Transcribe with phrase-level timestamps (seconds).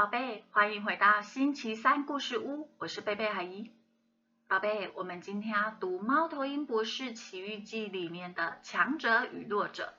[0.00, 3.70] 宝贝，欢迎回到星期三故事屋，我是贝贝阿姨。
[4.48, 9.92] 宝贝，我们今天要读《猫头鹰博士奇遇记》里面的强者与弱者。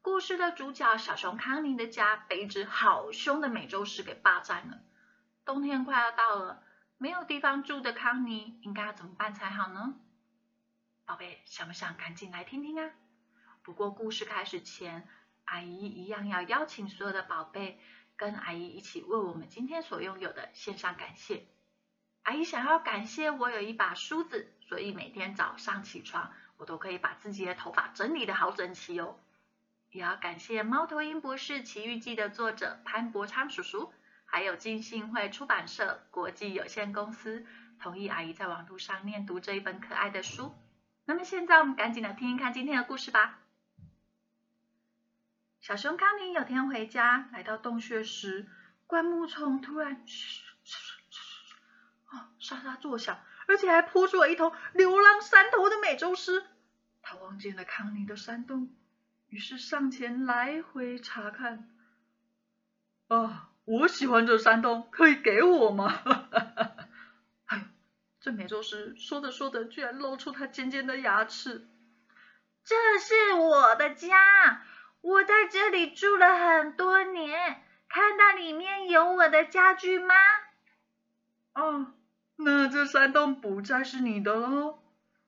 [0.00, 4.78] 故事的主角小熊康妮的家被一只好凶的美洲狮给霸占了。
[5.44, 6.62] 冬天快要到了，
[6.96, 9.96] 没有地方住的康妮应该要怎么办才好呢？
[11.04, 12.92] 宝贝，想不想赶紧来听听啊？
[13.64, 15.08] 不过故事开始前，
[15.46, 17.80] 阿姨一样要邀请所有的宝贝。
[18.16, 21.44] 跟阿姨一起为我们今天所拥有的献上感谢。
[22.22, 29.16] 阿姨想要感谢我有一把梳子，所以每天早上起床，我都可以把自己的头发整理的好整齐哦。
[29.90, 33.92] 也要感谢《猫头鹰博士奇遇记》的作者潘伯昌叔叔，
[34.24, 37.46] 还有金信会出版社国际有限公司
[37.80, 40.52] 同意阿姨在网络上念读这一本可爱的书。
[41.04, 43.38] 那么现在我们赶紧来听一看今天的故事吧。
[45.66, 48.46] 小熊康妮有天回家，来到洞穴时，
[48.86, 50.06] 灌木丛突然，
[52.12, 56.44] 哦，沙沙作响，而且还扑出了一头流浪山头的美洲狮。
[57.02, 58.76] 他望见了康妮的山洞，
[59.26, 61.68] 于是上前来回查看。
[63.08, 65.92] 啊，我喜欢这山洞，可以给我吗？
[67.46, 67.66] 哎，
[68.20, 71.66] 这美洲狮说着说着，居然露出它尖尖的牙齿。
[72.62, 74.62] 这是我的家。
[75.00, 80.14] 我在这里住了很多年，看到里面有我的家具吗？
[81.54, 81.94] 哦，
[82.36, 84.82] 那这山洞不再是你的喽。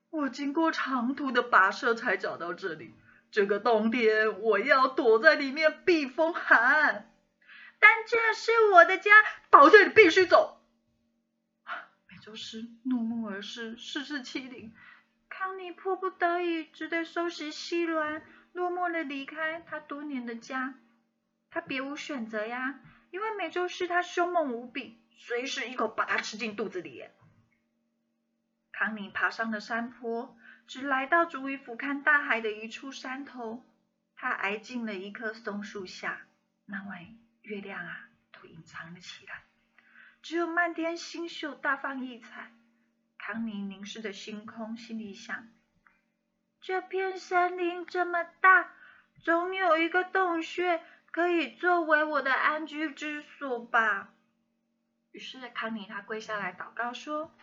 [0.09, 2.93] 我经过长途的跋涉才找到这里，
[3.31, 7.11] 这个冬天我要躲在里面避风寒。
[7.79, 9.11] 但这是我的家，
[9.49, 10.59] 宝贝，你必须走。
[12.09, 14.73] 美洲狮怒目而视，视事欺凌。
[15.29, 18.21] 康妮迫不得已，只得收拾细软。
[18.53, 20.75] 落寞的离开他多年的家，
[21.49, 22.79] 他别无选择呀，
[23.11, 27.05] 因为美洲狮它凶猛无比，随时一口把它吃进肚子里。
[28.71, 30.37] 康妮爬上了山坡，
[30.67, 33.65] 只来到足以俯瞰大海的一处山头，
[34.15, 36.27] 他挨进了一棵松树下，
[36.65, 39.43] 那晚月亮啊都隐藏了起来，
[40.21, 42.53] 只有漫天星宿大放异彩。
[43.17, 45.49] 康妮凝视着星空，心里想。
[46.61, 48.71] 这片森林这么大，
[49.23, 50.81] 总有一个洞穴
[51.11, 54.09] 可以作为我的安居之所吧。
[55.11, 57.33] 于是康妮她跪下来祷告说：“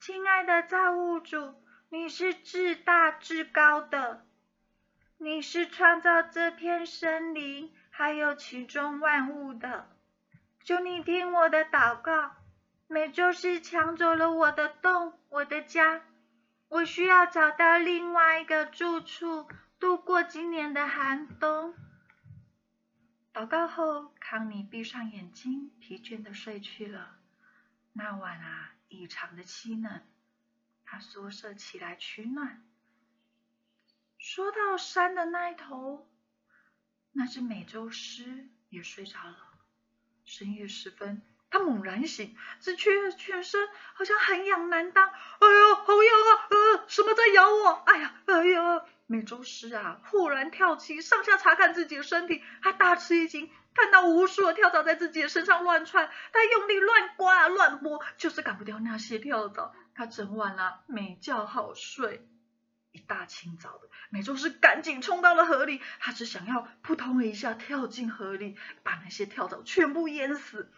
[0.00, 4.24] 亲爱的造物主，你是至大至高的，
[5.18, 9.90] 你是创造这片森林还有其中万物的。
[10.62, 12.36] 求你听我的祷告，
[12.86, 16.02] 美洲狮抢走了我的洞，我的家。”
[16.68, 19.48] 我需要找到另外一个住处，
[19.80, 21.74] 度过今年的寒冬。
[23.32, 27.18] 祷告后，康妮闭上眼睛，疲倦的睡去了。
[27.94, 30.02] 那晚啊，异常的凄冷，
[30.84, 32.62] 他缩射起来取暖。
[34.18, 36.06] 说到山的那一头，
[37.12, 39.38] 那只美洲狮也睡着了。
[40.24, 41.22] 深夜时分。
[41.50, 45.08] 他猛然醒，只觉全身好像很痒难当。
[45.08, 46.46] 哎呦，好痒啊！
[46.50, 47.70] 呃，什么在咬我？
[47.86, 48.82] 哎呀，哎呀！
[49.06, 52.42] 美洲狮啊，忽然跳起，上下查看自己的身体。
[52.62, 56.10] 他大吃一惊，看到无数的跳蚤在自己的身上乱窜。
[56.32, 59.74] 他用力乱刮乱拨，就是赶不掉那些跳蚤。
[59.94, 62.28] 他整晚啊没觉好睡。
[62.92, 70.70] 一大清早的，美洲狮赶紧冲到了河里，他只想要扑通一下跳进河里，把那些跳蚤全部淹死。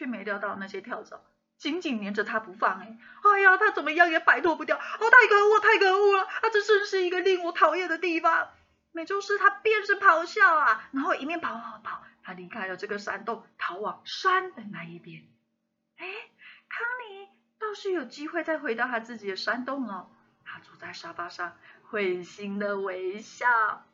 [0.00, 1.22] 却没料到那些跳蚤
[1.58, 2.80] 紧紧粘着他不放。
[2.80, 4.78] 哎，哎呀，他怎么样也摆脱不掉。
[4.78, 6.24] 哦，太可恶，太可恶了！
[6.24, 8.48] 啊，这真是一个令我讨厌的地方。
[8.92, 15.22] 美洲狮他便是咆哮啊，然后一面跑跑跑，他离开了这个山洞，逃往山的那一边。
[15.98, 16.06] 哎，
[16.70, 17.28] 康妮
[17.58, 20.08] 倒是有机会再回到他自己的山洞了。
[20.46, 23.84] 他坐在沙发上，会心的微笑。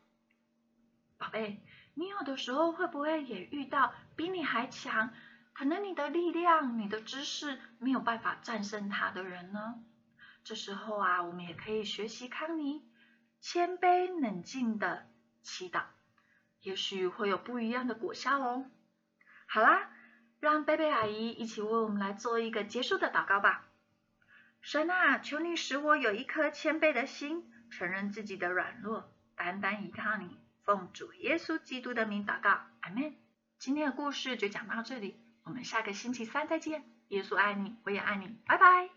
[1.17, 1.61] 宝贝，
[1.95, 5.11] 你有的时候会不会也遇到比你还强？
[5.57, 9.83] 可能你的力量、你的知识没有办法战胜他的人呢。
[10.43, 12.87] 这时候啊，我们也可以学习康妮，
[13.41, 15.09] 谦卑冷静的
[15.41, 15.85] 祈祷，
[16.61, 18.69] 也许会有不一样的果效哦。
[19.47, 19.89] 好啦，
[20.39, 23.67] 让贝贝阿姨一起为我们来做一个结束的祷告吧。
[24.61, 30.37] 神啊，求你使我有一颗谦卑的心，承认自己的软弱，单单依靠你。
[30.63, 33.15] 奉主耶稣基督的名祷告，阿门。
[33.57, 35.26] 今天的故事就讲到这里。
[35.47, 36.83] 我们下个星期三再见。
[37.07, 38.96] 耶稣爱你，我也爱你，拜拜。